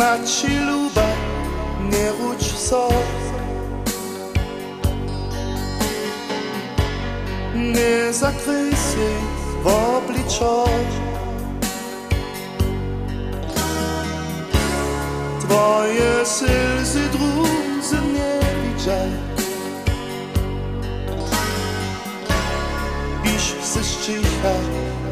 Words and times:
כמעט 0.00 0.26
שילוב 0.26 0.98
הנרות 0.98 2.40
שסוף 2.40 3.32
Не 7.54 8.12
закрыси 8.12 9.10
в 9.62 9.66
обличо 9.66 10.64
Твоje 15.40 16.24
сльзи 16.24 17.04
друзі 17.12 17.98
не 18.14 18.40
відчай 18.60 19.12
Біж 23.22 23.54
все 23.62 23.82
щиха, 23.82 24.54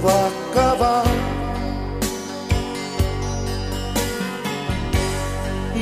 плакава 0.00 1.04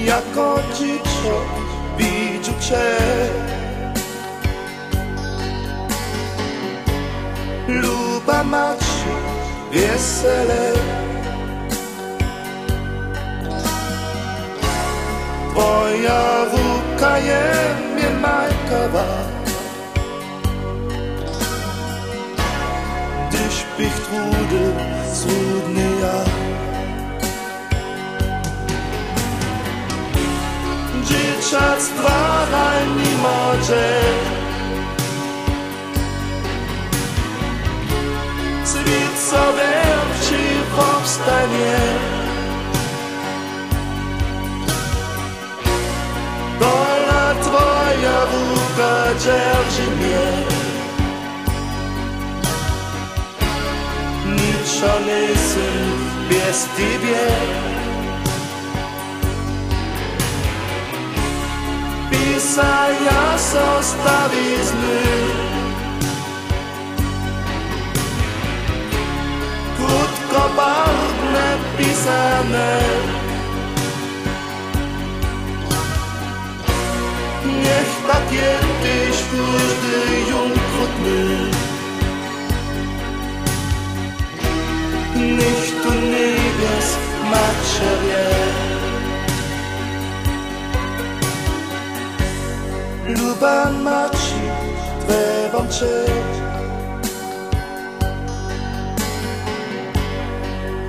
Jako 0.06 0.59
dziecko 0.78 1.45
widzę 1.98 2.52
Cię. 2.60 2.97
Luba 7.69 8.45
maci 8.45 9.12
wesele 9.73 10.73
Twoja 15.50 16.44
ruka 16.44 17.19
je 17.19 17.44
mnie 17.94 18.11
majkawa 18.20 19.06
Dich 23.31 23.66
bych 23.78 23.94
trudel 23.94 24.72
trudny 25.20 25.88
ja 26.00 26.56
dzieciactwa 31.05 32.47
mimo 32.97 33.66
Cywit 38.64 39.19
sobie 39.30 39.72
wsi 40.20 40.44
powstanie. 40.77 41.78
Dolna 46.61 47.34
twoja 47.42 48.27
wódka 48.27 49.14
dzierży 49.20 49.91
mnie. 49.97 50.27
Niczony 54.27 55.27
syn 55.36 56.06
bez 56.28 56.69
ciebie 56.77 57.75
πίσα 62.11 62.75
για 63.03 63.25
σωστά 63.37 64.31
δεισμέ 64.31 65.01
Κουτ 69.77 70.15
κοπάρτ 70.33 71.19
με 71.33 71.59
πίσανε 71.77 72.49
ναι. 72.51 72.95
farmaci 93.47 94.43
devono 95.09 95.69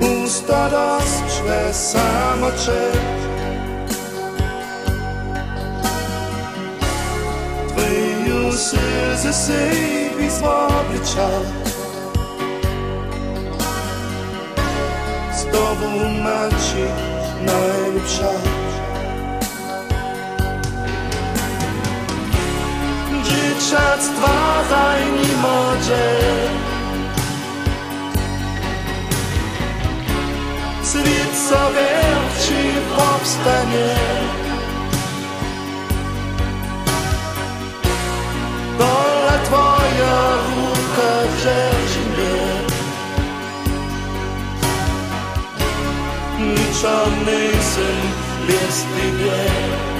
Un 0.01 0.27
starost 0.29 1.23
će 1.37 1.73
samo 1.73 2.47
čet 2.65 3.17
Tvoju 7.73 8.51
suze 8.51 9.33
se 9.33 9.69
pismo 10.17 10.67
pričal 10.89 11.41
S 15.33 15.43
tobom 15.43 16.23
mači 16.23 16.85
najljepša 17.45 18.56
wszactwa 23.67 24.63
zajmij 24.69 25.35
modzie. 25.41 26.07
Zwiedz 30.83 31.49
sobie 31.49 31.89
ci 32.43 32.61
powstanie. 32.97 33.95
Dola 38.77 39.37
twoja 39.43 40.17
ruka 40.47 41.11
rzeczy 41.43 41.99
mnie. 42.09 42.37
Niczony 46.39 47.63
syn 47.73 48.01
jest. 48.49 49.96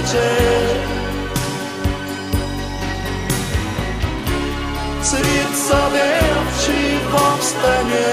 pace 0.00 0.30
Syrien 5.02 5.56
sobie 5.68 6.08
wsi 6.52 6.98
powstanie. 7.12 8.08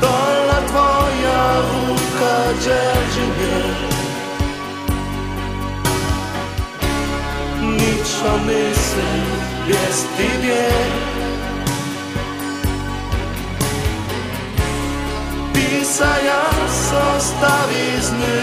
Dola 0.00 0.60
twoja 0.68 1.60
ruka 1.60 2.34
dzierży 2.62 3.26
mnie. 3.34 3.58
Niczony 7.60 8.74
syn 8.74 9.24
jest 9.66 10.08
i 10.20 10.42
wiek 10.42 11.13
zastaví 17.34 18.02
sny. 18.02 18.40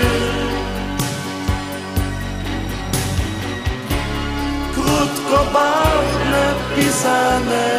Krutko 4.73 5.39
barvne 5.53 6.45
pisané, 6.75 7.71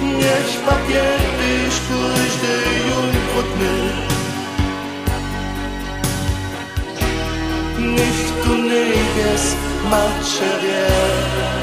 Niech 0.00 0.52
papier 0.66 1.18
dich 1.40 1.76
każdy 1.88 2.56
jungkutny. 2.88 3.76
Nicht 7.78 8.28
du 8.44 8.52
macht 9.90 10.24
schwer. 10.26 11.59